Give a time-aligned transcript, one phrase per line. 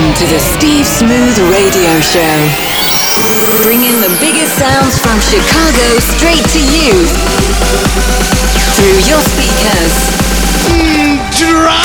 [0.00, 2.36] Welcome to the Steve Smooth Radio Show.
[3.60, 5.84] Bringing the biggest sounds from Chicago
[6.16, 6.96] straight to you
[8.80, 9.92] through your speakers.
[11.36, 11.84] drop!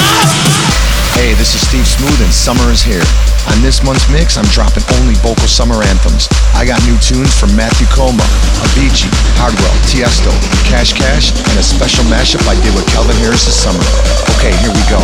[1.19, 3.03] Hey, this is Steve Smooth and summer is here.
[3.51, 6.31] On this month's mix, I'm dropping only vocal summer anthems.
[6.55, 8.23] I got new tunes from Matthew Koma,
[8.63, 10.31] Avicii, Hardwell, Tiesto,
[10.63, 13.83] Cash Cash, and a special mashup I did with Calvin Harris this summer.
[14.39, 15.03] Okay, here we go.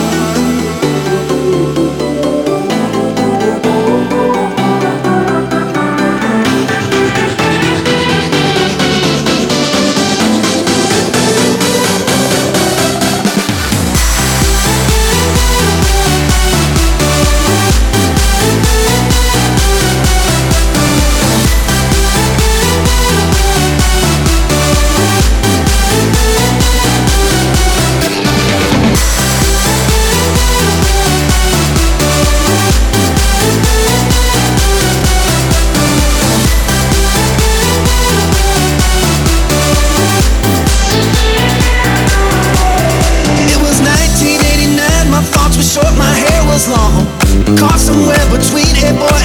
[48.81, 49.20] Better when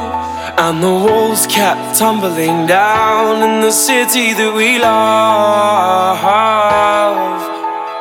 [0.58, 6.20] And the walls kept tumbling down in the city that we love.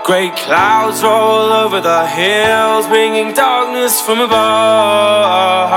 [0.04, 5.70] Great clouds roll over the hills, bringing darkness from above.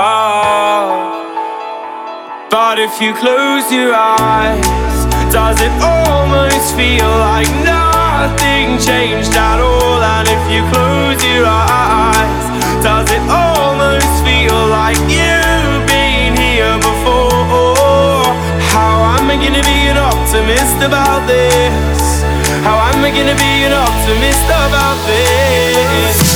[2.50, 4.66] But if you close your eyes,
[5.32, 10.02] does it almost feel like nothing changed at all?
[10.02, 12.13] And if you close your eyes,
[20.44, 22.22] optimist about this.
[22.62, 26.34] How am I gonna be an optimist about this?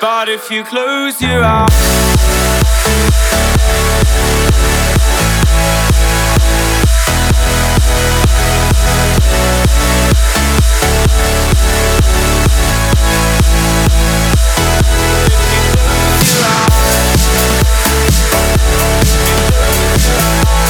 [0.00, 2.03] But if you close your eyes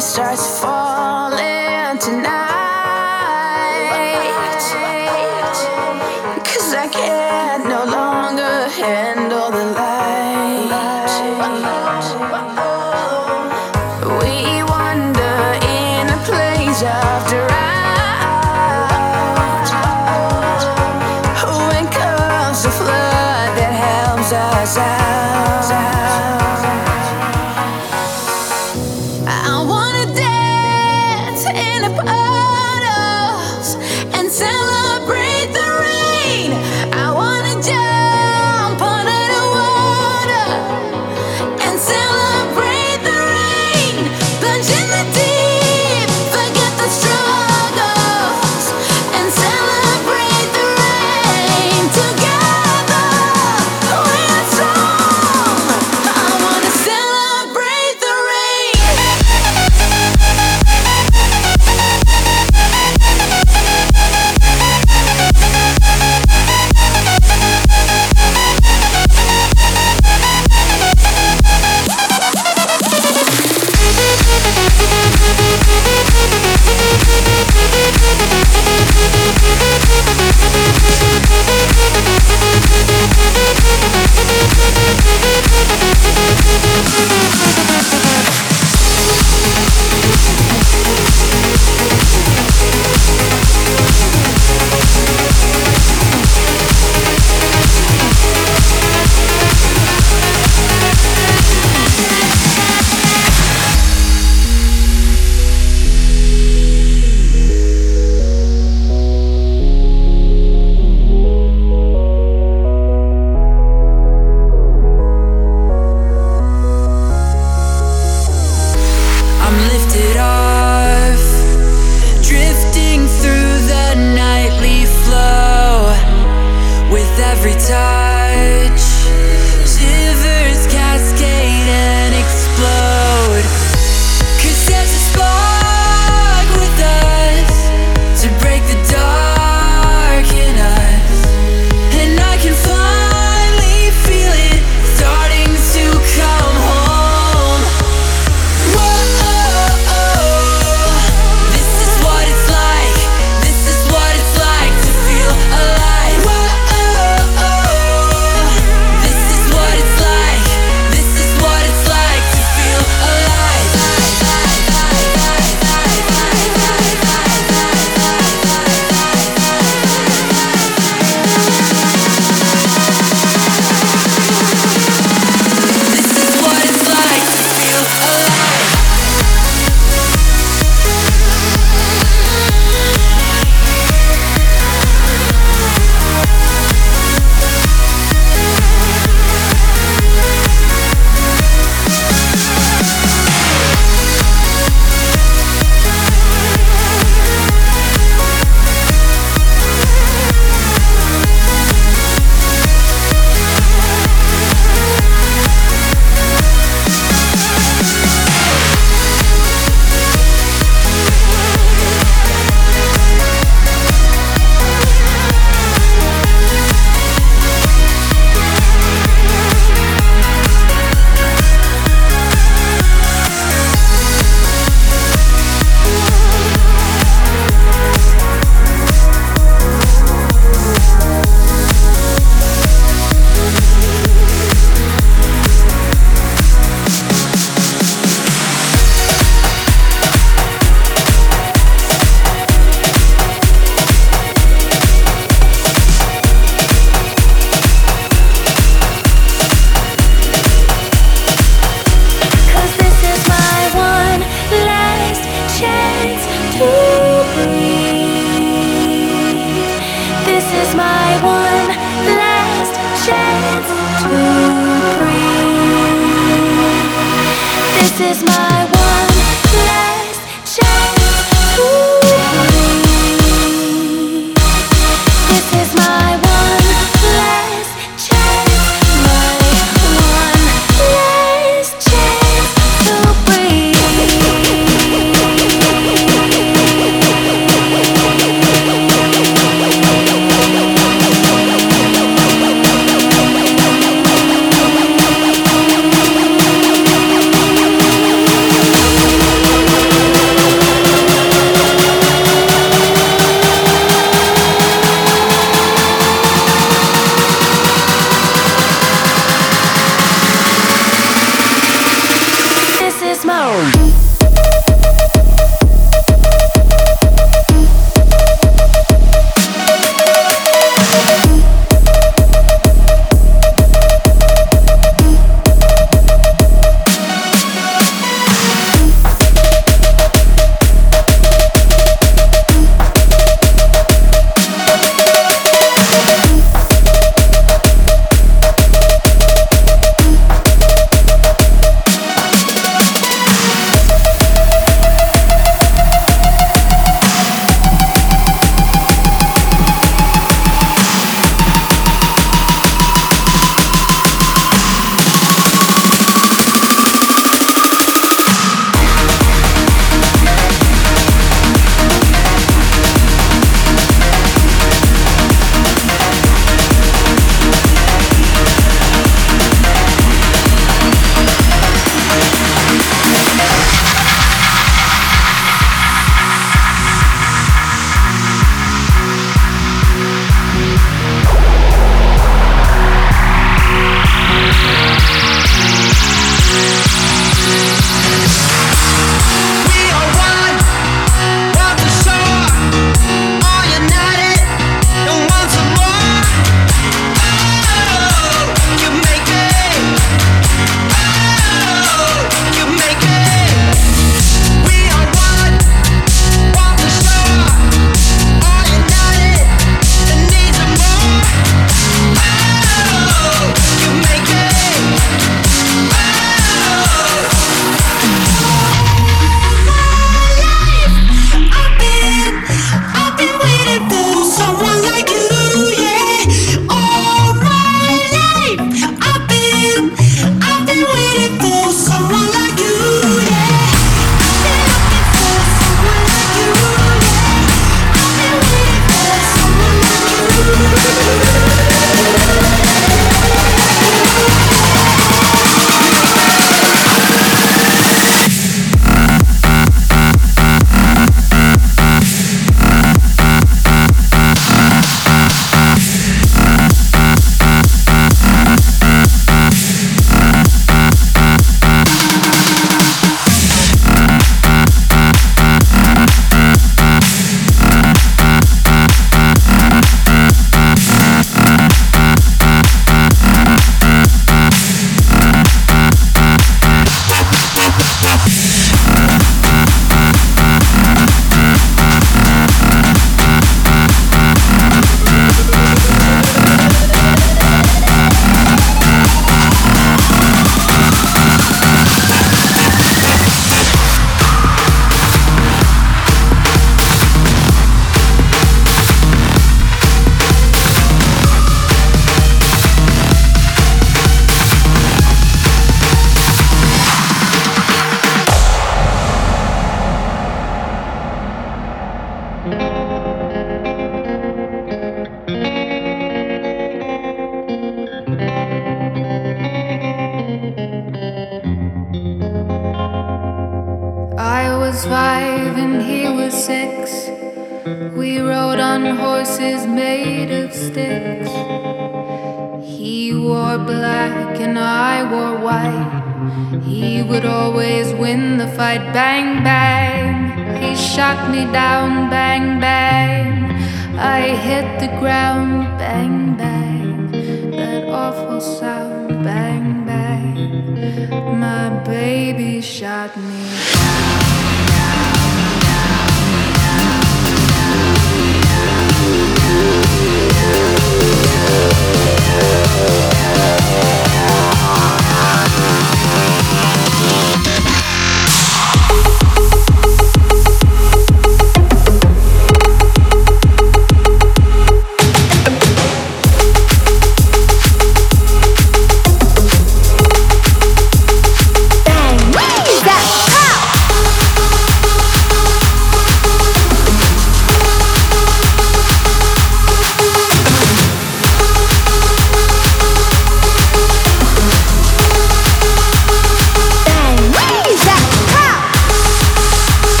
[0.00, 2.39] starts falling tonight?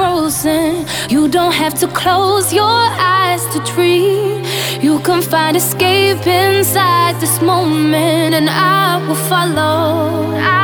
[0.00, 0.86] frozen.
[1.14, 2.80] You don't have to close your
[3.18, 4.42] eyes to dream.
[4.86, 9.84] You can find escape inside this moment, and I will follow.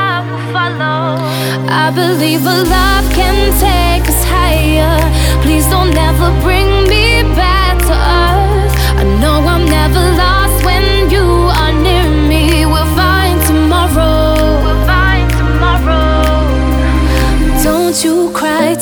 [0.04, 1.04] I will follow.
[1.84, 4.96] I believe a love can take us higher.
[5.44, 7.06] Please don't ever bring me
[7.36, 7.55] back.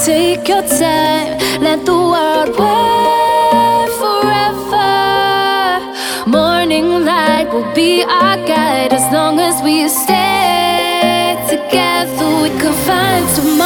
[0.04, 5.80] Take your time, let the world wait forever.
[6.26, 12.26] Morning light will be our guide as long as we stay together.
[12.42, 13.63] We can find tomorrow.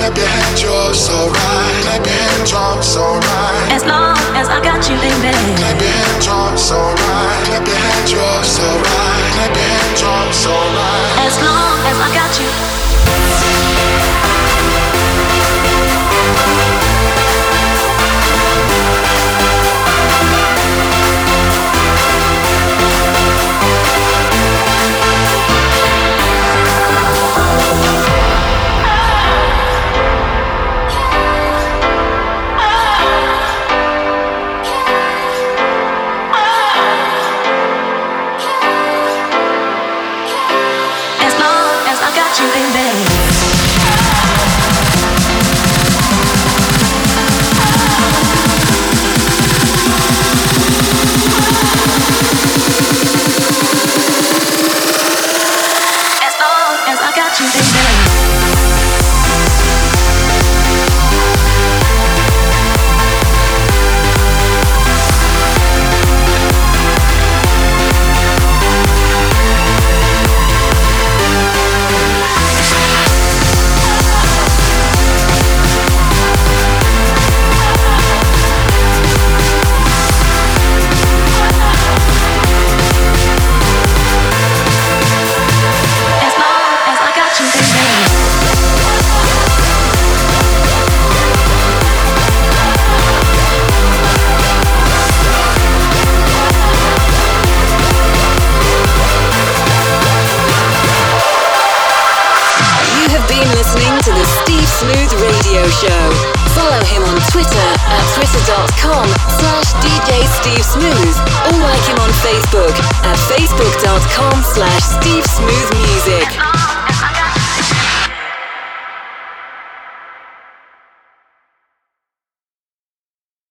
[0.00, 1.82] Clap your hands, you're so right.
[1.84, 3.68] Clap your hands, you're so right.
[3.70, 5.28] As long as I got you, baby.
[5.60, 7.44] Clap your hands, you're so right.
[7.44, 9.28] Clap your hands, you're so right.
[9.36, 11.28] Clap your hands, you're so right.
[11.28, 12.69] As long as I got you.